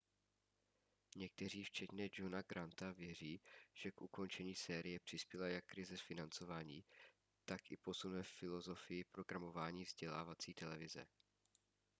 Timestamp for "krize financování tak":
5.65-7.71